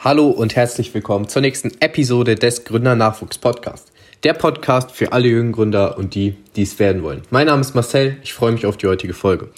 [0.00, 3.90] Hallo und herzlich willkommen zur nächsten Episode des Gründer Nachwuchs Podcast.
[4.22, 7.22] Der Podcast für alle jungen Gründer und die, die es werden wollen.
[7.30, 9.48] Mein Name ist Marcel, ich freue mich auf die heutige Folge.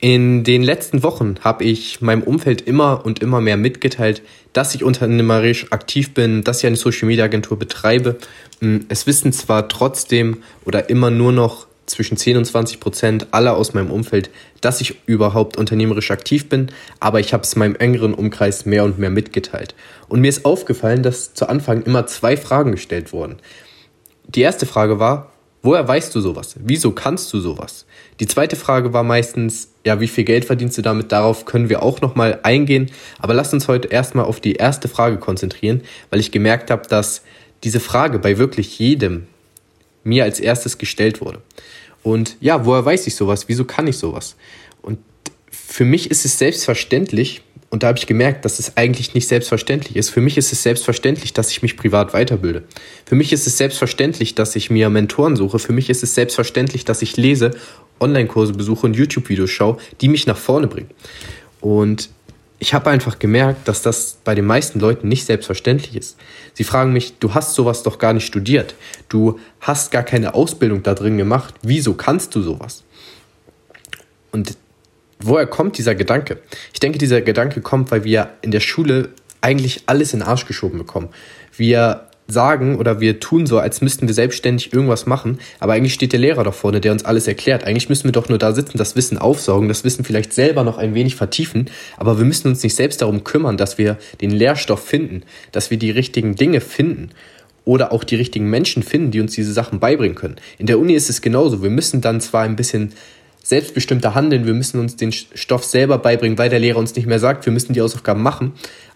[0.00, 4.84] In den letzten Wochen habe ich meinem Umfeld immer und immer mehr mitgeteilt, dass ich
[4.84, 8.18] unternehmerisch aktiv bin, dass ich eine Social Media Agentur betreibe.
[8.60, 13.56] Hm, es wissen zwar trotzdem oder immer nur noch zwischen 10 und 20 Prozent aller
[13.56, 14.30] aus meinem Umfeld,
[14.60, 16.68] dass ich überhaupt unternehmerisch aktiv bin,
[17.00, 19.74] aber ich habe es meinem engeren Umkreis mehr und mehr mitgeteilt.
[20.08, 23.36] Und mir ist aufgefallen, dass zu Anfang immer zwei Fragen gestellt wurden.
[24.26, 26.56] Die erste Frage war, woher weißt du sowas?
[26.58, 27.86] Wieso kannst du sowas?
[28.20, 31.12] Die zweite Frage war meistens, ja, wie viel Geld verdienst du damit?
[31.12, 32.90] Darauf können wir auch nochmal eingehen.
[33.18, 37.22] Aber lass uns heute erstmal auf die erste Frage konzentrieren, weil ich gemerkt habe, dass
[37.64, 39.26] diese Frage bei wirklich jedem
[40.04, 41.40] mir als erstes gestellt wurde.
[42.02, 43.48] Und ja, woher weiß ich sowas?
[43.48, 44.36] Wieso kann ich sowas?
[44.82, 44.98] Und
[45.50, 49.96] für mich ist es selbstverständlich, und da habe ich gemerkt, dass es eigentlich nicht selbstverständlich
[49.96, 50.10] ist.
[50.10, 52.62] Für mich ist es selbstverständlich, dass ich mich privat weiterbilde.
[53.04, 55.58] Für mich ist es selbstverständlich, dass ich mir Mentoren suche.
[55.58, 57.52] Für mich ist es selbstverständlich, dass ich lese,
[58.00, 60.90] Online-Kurse besuche und YouTube-Videos schaue, die mich nach vorne bringen.
[61.60, 62.10] Und
[62.64, 66.16] ich habe einfach gemerkt, dass das bei den meisten Leuten nicht selbstverständlich ist.
[66.54, 68.74] Sie fragen mich, du hast sowas doch gar nicht studiert.
[69.10, 71.52] Du hast gar keine Ausbildung da drin gemacht.
[71.60, 72.82] Wieso kannst du sowas?
[74.32, 74.56] Und
[75.20, 76.38] woher kommt dieser Gedanke?
[76.72, 79.10] Ich denke, dieser Gedanke kommt, weil wir in der Schule
[79.42, 81.10] eigentlich alles in den Arsch geschoben bekommen.
[81.54, 86.12] Wir sagen oder wir tun so, als müssten wir selbstständig irgendwas machen, aber eigentlich steht
[86.12, 87.64] der Lehrer doch vorne, der uns alles erklärt.
[87.64, 90.78] Eigentlich müssen wir doch nur da sitzen, das Wissen aufsaugen, das Wissen vielleicht selber noch
[90.78, 94.84] ein wenig vertiefen, aber wir müssen uns nicht selbst darum kümmern, dass wir den Lehrstoff
[94.84, 95.22] finden,
[95.52, 97.10] dass wir die richtigen Dinge finden
[97.64, 100.36] oder auch die richtigen Menschen finden, die uns diese Sachen beibringen können.
[100.58, 101.62] In der Uni ist es genauso.
[101.62, 102.92] Wir müssen dann zwar ein bisschen
[103.42, 107.18] selbstbestimmter handeln, wir müssen uns den Stoff selber beibringen, weil der Lehrer uns nicht mehr
[107.18, 108.54] sagt, wir müssen die Hausaufgaben machen,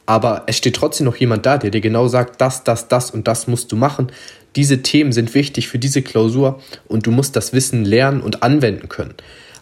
[0.08, 3.28] aber es steht trotzdem noch jemand da, der dir genau sagt, das, das, das und
[3.28, 4.10] das musst du machen.
[4.56, 8.88] Diese Themen sind wichtig für diese Klausur und du musst das Wissen lernen und anwenden
[8.88, 9.12] können.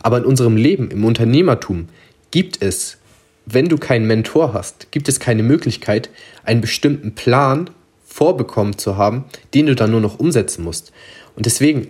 [0.05, 1.89] Aber in unserem Leben, im Unternehmertum,
[2.31, 2.99] gibt es,
[3.45, 6.11] wenn du keinen Mentor hast, gibt es keine Möglichkeit,
[6.45, 7.69] einen bestimmten Plan
[8.07, 10.93] vorbekommen zu haben, den du dann nur noch umsetzen musst.
[11.35, 11.89] Und deswegen,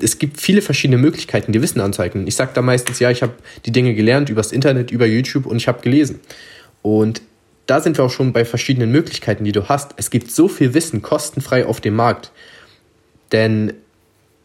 [0.00, 2.26] es gibt viele verschiedene Möglichkeiten, dir Wissen anzueignen.
[2.26, 3.34] Ich sage da meistens, ja, ich habe
[3.66, 6.18] die Dinge gelernt übers Internet, über YouTube und ich habe gelesen.
[6.82, 7.22] Und
[7.66, 9.92] da sind wir auch schon bei verschiedenen Möglichkeiten, die du hast.
[9.96, 12.30] Es gibt so viel Wissen kostenfrei auf dem Markt.
[13.32, 13.72] Denn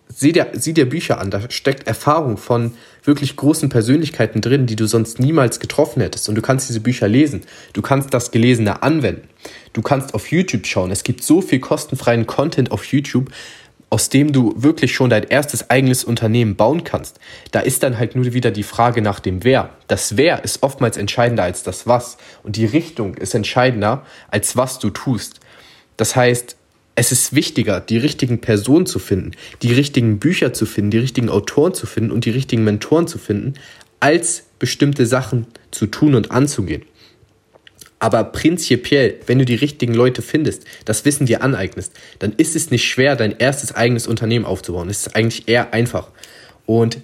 [0.07, 4.75] sieh dir, sieh dir Bücher an, da steckt Erfahrung von wirklich großen Persönlichkeiten drin, die
[4.75, 6.29] du sonst niemals getroffen hättest.
[6.29, 7.41] Und du kannst diese Bücher lesen.
[7.73, 9.27] Du kannst das Gelesene anwenden.
[9.73, 10.91] Du kannst auf YouTube schauen.
[10.91, 13.29] Es gibt so viel kostenfreien Content auf YouTube,
[13.89, 17.19] aus dem du wirklich schon dein erstes eigenes Unternehmen bauen kannst.
[17.51, 19.71] Da ist dann halt nur wieder die Frage nach dem Wer.
[19.87, 24.79] Das Wer ist oftmals entscheidender als das Was und die Richtung ist entscheidender als was
[24.79, 25.39] du tust.
[25.97, 26.55] Das heißt,
[26.95, 31.29] es ist wichtiger, die richtigen Personen zu finden, die richtigen Bücher zu finden, die richtigen
[31.29, 33.53] Autoren zu finden und die richtigen Mentoren zu finden,
[33.99, 36.83] als bestimmte Sachen zu tun und anzugehen.
[37.99, 42.71] Aber prinzipiell, wenn du die richtigen Leute findest, das Wissen dir aneignest, dann ist es
[42.71, 44.89] nicht schwer, dein erstes eigenes Unternehmen aufzubauen.
[44.89, 46.07] Es ist eigentlich eher einfach.
[46.65, 46.99] Und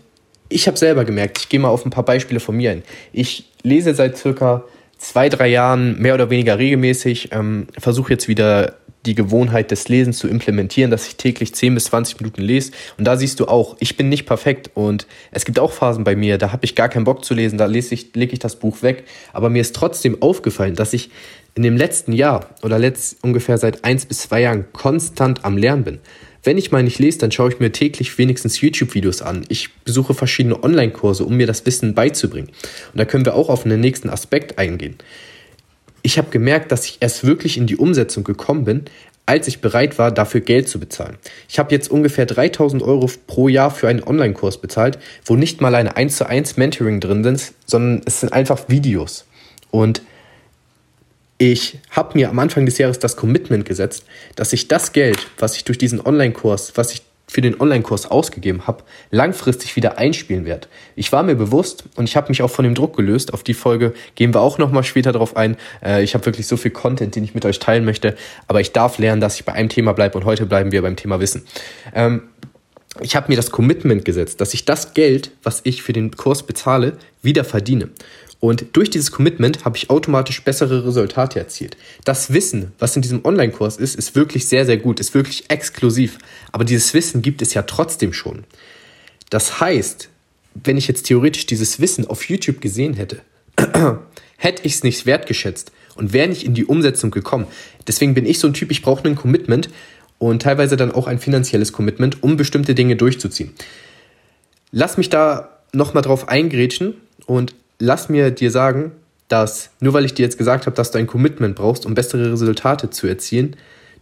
[0.48, 2.84] ich habe selber gemerkt, ich gehe mal auf ein paar Beispiele von mir ein.
[3.12, 4.64] Ich lese seit circa
[4.98, 10.18] zwei, drei Jahren mehr oder weniger regelmäßig, ähm, versuche jetzt wieder die Gewohnheit des Lesens
[10.18, 12.72] zu implementieren, dass ich täglich 10 bis 20 Minuten lese.
[12.98, 16.16] Und da siehst du auch, ich bin nicht perfekt und es gibt auch Phasen bei
[16.16, 18.58] mir, da habe ich gar keinen Bock zu lesen, da lese ich, lege ich das
[18.58, 19.04] Buch weg.
[19.34, 21.10] Aber mir ist trotzdem aufgefallen, dass ich
[21.56, 25.84] in dem letzten Jahr oder letzt, ungefähr seit eins bis zwei Jahren konstant am Lernen
[25.84, 26.00] bin.
[26.44, 29.46] Wenn ich mal nicht lese, dann schaue ich mir täglich wenigstens YouTube-Videos an.
[29.50, 32.50] Ich besuche verschiedene Online-Kurse, um mir das Wissen beizubringen.
[32.92, 34.98] Und da können wir auch auf einen nächsten Aspekt eingehen
[36.06, 38.86] ich habe gemerkt, dass ich erst wirklich in die Umsetzung gekommen bin,
[39.26, 41.18] als ich bereit war, dafür Geld zu bezahlen.
[41.50, 45.74] Ich habe jetzt ungefähr 3000 Euro pro Jahr für einen Online-Kurs bezahlt, wo nicht mal
[45.74, 49.26] eine 1 zu 1 Mentoring drin ist, sondern es sind einfach Videos.
[49.72, 50.04] Und
[51.40, 54.06] ich habe mir am Anfang des Jahres das Commitment gesetzt,
[54.36, 58.68] dass ich das Geld, was ich durch diesen Online-Kurs, was ich für den Online-Kurs ausgegeben
[58.68, 60.68] habe, langfristig wieder einspielen werde.
[60.96, 63.34] Ich war mir bewusst und ich habe mich auch von dem Druck gelöst.
[63.34, 65.58] Auf die Folge gehen wir auch nochmal später drauf ein.
[65.84, 68.16] Äh, ich habe wirklich so viel Content, den ich mit euch teilen möchte,
[68.48, 70.96] aber ich darf lernen, dass ich bei einem Thema bleibe und heute bleiben wir beim
[70.96, 71.46] Thema Wissen.
[71.94, 72.24] Ähm,
[73.02, 76.44] ich habe mir das Commitment gesetzt, dass ich das Geld, was ich für den Kurs
[76.44, 77.90] bezahle, wieder verdiene.
[78.40, 81.78] Und durch dieses Commitment habe ich automatisch bessere Resultate erzielt.
[82.04, 86.18] Das Wissen, was in diesem Online-Kurs ist, ist wirklich sehr, sehr gut, ist wirklich exklusiv.
[86.52, 88.44] Aber dieses Wissen gibt es ja trotzdem schon.
[89.30, 90.10] Das heißt,
[90.54, 93.22] wenn ich jetzt theoretisch dieses Wissen auf YouTube gesehen hätte,
[94.38, 97.48] hätte ich es nicht wertgeschätzt und wäre nicht in die Umsetzung gekommen.
[97.88, 99.70] Deswegen bin ich so ein Typ, ich brauche ein Commitment
[100.18, 103.54] und teilweise dann auch ein finanzielles Commitment, um bestimmte Dinge durchzuziehen.
[104.72, 106.96] Lass mich da nochmal drauf eingrätschen
[107.26, 108.92] und lass mir dir sagen,
[109.28, 112.32] dass nur weil ich dir jetzt gesagt habe, dass du ein Commitment brauchst, um bessere
[112.32, 113.56] Resultate zu erzielen,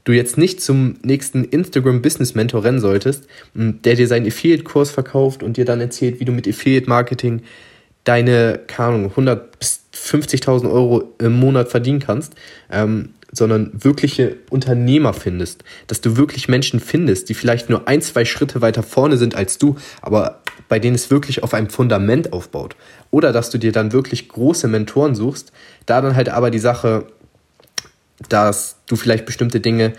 [0.04, 5.44] du jetzt nicht zum nächsten Instagram Business Mentor rennen solltest, der dir seinen Affiliate-Kurs verkauft
[5.44, 7.42] und dir dann erzählt, wie du mit Affiliate-Marketing
[8.04, 12.34] deine, keine Ahnung, 100 bis 50.000 Euro im Monat verdienen kannst,
[12.70, 18.26] ähm, sondern wirkliche Unternehmer findest, dass du wirklich Menschen findest, die vielleicht nur ein, zwei
[18.26, 20.43] Schritte weiter vorne sind als du, aber
[20.74, 22.76] bei denen es wirklich auf einem Fundament aufbaut.
[23.12, 25.52] Oder dass du dir dann wirklich große Mentoren suchst,
[25.86, 27.06] da dann halt aber die Sache,
[28.28, 29.94] dass du vielleicht bestimmte Dinge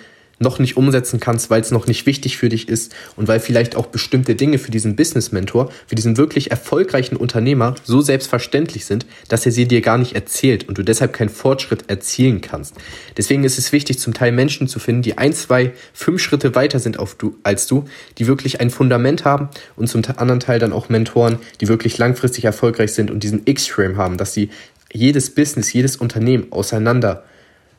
[0.44, 3.74] noch nicht umsetzen kannst, weil es noch nicht wichtig für dich ist und weil vielleicht
[3.74, 9.44] auch bestimmte Dinge für diesen Business-Mentor, für diesen wirklich erfolgreichen Unternehmer so selbstverständlich sind, dass
[9.44, 12.76] er sie dir gar nicht erzählt und du deshalb keinen Fortschritt erzielen kannst.
[13.16, 16.78] Deswegen ist es wichtig, zum Teil Menschen zu finden, die ein, zwei, fünf Schritte weiter
[16.78, 17.84] sind du, als du,
[18.18, 22.44] die wirklich ein Fundament haben und zum anderen Teil dann auch Mentoren, die wirklich langfristig
[22.44, 24.50] erfolgreich sind und diesen X-Frame haben, dass sie
[24.92, 27.24] jedes Business, jedes Unternehmen auseinander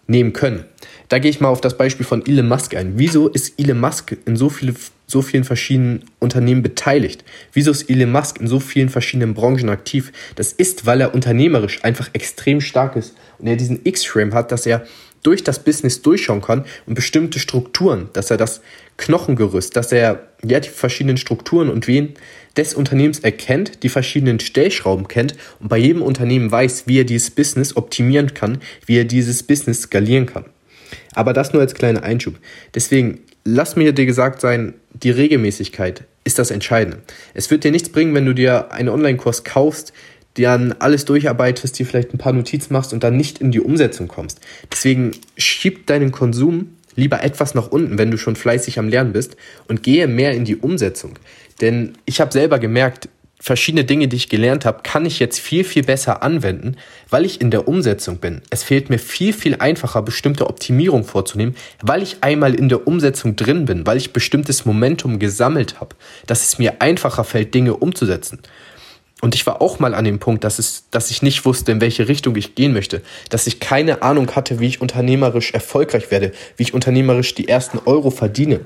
[0.07, 0.65] nehmen können.
[1.09, 2.93] Da gehe ich mal auf das Beispiel von Elon Musk ein.
[2.97, 4.73] Wieso ist Elon Musk in so, viele,
[5.07, 7.23] so vielen verschiedenen Unternehmen beteiligt?
[7.53, 10.11] Wieso ist Elon Musk in so vielen verschiedenen Branchen aktiv?
[10.35, 14.65] Das ist, weil er unternehmerisch einfach extrem stark ist und er diesen X-Frame hat, dass
[14.65, 14.85] er
[15.25, 18.61] durch das Business durchschauen kann und bestimmte Strukturen, dass er das
[18.97, 22.13] Knochengerüst, dass er ja die verschiedenen Strukturen und wen
[22.55, 27.31] des Unternehmens erkennt, die verschiedenen Stellschrauben kennt und bei jedem Unternehmen weiß, wie er dieses
[27.31, 30.45] Business optimieren kann, wie er dieses Business skalieren kann.
[31.13, 32.35] Aber das nur als kleiner Einschub.
[32.73, 37.01] Deswegen, lass mir dir gesagt sein, die Regelmäßigkeit ist das Entscheidende.
[37.33, 39.93] Es wird dir nichts bringen, wenn du dir einen Online-Kurs kaufst,
[40.35, 44.07] dann alles durcharbeitest, dir vielleicht ein paar Notizen machst und dann nicht in die Umsetzung
[44.07, 44.39] kommst.
[44.71, 49.35] Deswegen schieb deinen Konsum lieber etwas nach unten, wenn du schon fleißig am Lernen bist
[49.67, 51.19] und gehe mehr in die Umsetzung.
[51.61, 53.09] Denn ich habe selber gemerkt,
[53.39, 56.77] verschiedene Dinge, die ich gelernt habe, kann ich jetzt viel, viel besser anwenden,
[57.09, 58.41] weil ich in der Umsetzung bin.
[58.49, 63.35] Es fehlt mir viel, viel einfacher, bestimmte Optimierung vorzunehmen, weil ich einmal in der Umsetzung
[63.35, 65.95] drin bin, weil ich bestimmtes Momentum gesammelt habe,
[66.27, 68.39] dass es mir einfacher fällt, Dinge umzusetzen.
[69.21, 71.81] Und ich war auch mal an dem Punkt, dass, es, dass ich nicht wusste, in
[71.81, 76.31] welche Richtung ich gehen möchte, dass ich keine Ahnung hatte, wie ich unternehmerisch erfolgreich werde,
[76.57, 78.61] wie ich unternehmerisch die ersten Euro verdiene.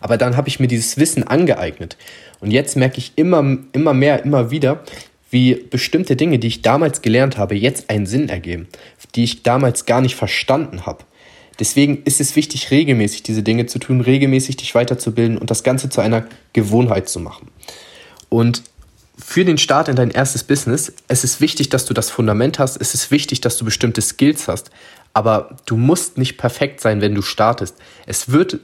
[0.00, 1.96] Aber dann habe ich mir dieses Wissen angeeignet.
[2.40, 4.82] Und jetzt merke ich immer, immer mehr, immer wieder,
[5.30, 8.68] wie bestimmte Dinge, die ich damals gelernt habe, jetzt einen Sinn ergeben,
[9.14, 11.04] die ich damals gar nicht verstanden habe.
[11.58, 15.90] Deswegen ist es wichtig, regelmäßig diese Dinge zu tun, regelmäßig dich weiterzubilden und das Ganze
[15.90, 17.48] zu einer Gewohnheit zu machen.
[18.28, 18.62] Und
[19.18, 22.80] für den Start in dein erstes Business, es ist wichtig, dass du das Fundament hast,
[22.80, 24.70] es ist wichtig, dass du bestimmte Skills hast,
[25.12, 27.76] aber du musst nicht perfekt sein, wenn du startest.
[28.06, 28.60] Es wird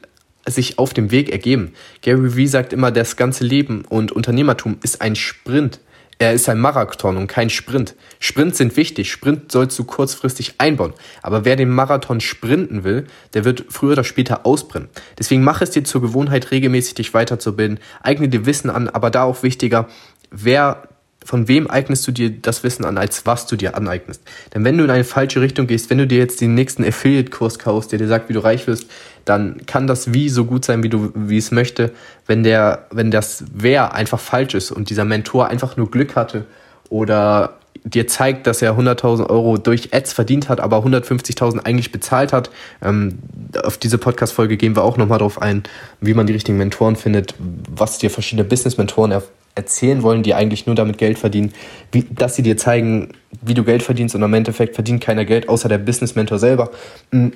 [0.46, 1.72] sich auf dem Weg ergeben.
[2.02, 5.80] Gary Vee sagt immer, das ganze Leben und Unternehmertum ist ein Sprint.
[6.18, 7.96] Er ist ein Marathon und kein Sprint.
[8.20, 9.10] Sprints sind wichtig.
[9.10, 10.92] Sprint sollst du kurzfristig einbauen.
[11.22, 14.88] Aber wer den Marathon sprinten will, der wird früher oder später ausbrennen.
[15.18, 17.80] Deswegen mach es dir zur Gewohnheit, regelmäßig dich weiterzubilden.
[18.02, 19.88] Eigne dir Wissen an, aber da auch wichtiger,
[20.30, 20.88] wer
[21.24, 24.22] von wem eignest du dir das Wissen an, als was du dir aneignest.
[24.54, 27.58] Denn wenn du in eine falsche Richtung gehst, wenn du dir jetzt den nächsten Affiliate-Kurs
[27.58, 28.86] kaufst, der dir sagt, wie du reich wirst,
[29.24, 31.92] dann kann das wie so gut sein, wie du, wie es möchte,
[32.26, 36.44] wenn der, wenn das Wer einfach falsch ist und dieser Mentor einfach nur Glück hatte
[36.90, 42.32] oder dir zeigt, dass er 100.000 Euro durch Ads verdient hat, aber 150.000 eigentlich bezahlt
[42.32, 42.50] hat.
[42.82, 43.18] Ähm,
[43.62, 45.64] auf diese Podcast-Folge gehen wir auch nochmal drauf ein,
[46.00, 49.12] wie man die richtigen Mentoren findet, was dir verschiedene Business-Mentoren
[49.54, 51.52] erzählen wollen, die eigentlich nur damit Geld verdienen,
[51.92, 55.48] wie, dass sie dir zeigen, wie du Geld verdienst und im Endeffekt verdient keiner Geld,
[55.48, 56.70] außer der Business-Mentor selber.
[57.10, 57.28] Mm,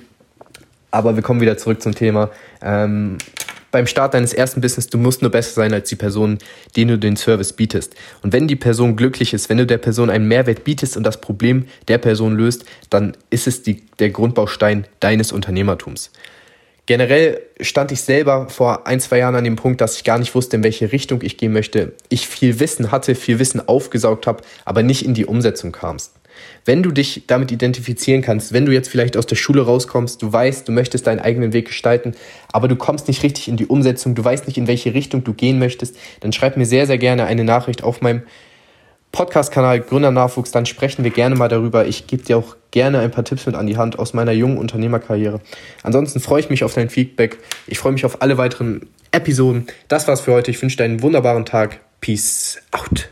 [0.90, 2.30] aber wir kommen wieder zurück zum Thema.
[2.62, 3.18] Ähm,
[3.70, 6.38] beim Start deines ersten Business, du musst nur besser sein als die Person,
[6.74, 7.94] denen du den Service bietest.
[8.22, 11.20] Und wenn die Person glücklich ist, wenn du der Person einen Mehrwert bietest und das
[11.20, 16.10] Problem der Person löst, dann ist es die, der Grundbaustein deines Unternehmertums.
[16.88, 20.34] Generell stand ich selber vor ein, zwei Jahren an dem Punkt, dass ich gar nicht
[20.34, 21.92] wusste, in welche Richtung ich gehen möchte.
[22.08, 26.14] Ich viel Wissen hatte, viel Wissen aufgesaugt habe, aber nicht in die Umsetzung kamst.
[26.64, 30.32] Wenn du dich damit identifizieren kannst, wenn du jetzt vielleicht aus der Schule rauskommst, du
[30.32, 32.14] weißt, du möchtest deinen eigenen Weg gestalten,
[32.52, 35.34] aber du kommst nicht richtig in die Umsetzung, du weißt nicht, in welche Richtung du
[35.34, 38.22] gehen möchtest, dann schreib mir sehr, sehr gerne eine Nachricht auf meinem
[39.12, 41.86] Podcast-Kanal Gründernachwuchs, dann sprechen wir gerne mal darüber.
[41.86, 44.58] Ich gebe dir auch gerne ein paar Tipps mit an die Hand aus meiner jungen
[44.58, 45.40] Unternehmerkarriere.
[45.82, 47.38] Ansonsten freue ich mich auf dein Feedback.
[47.66, 49.66] Ich freue mich auf alle weiteren Episoden.
[49.88, 50.50] Das war's für heute.
[50.50, 51.80] Ich wünsche dir einen wunderbaren Tag.
[52.00, 53.08] Peace out.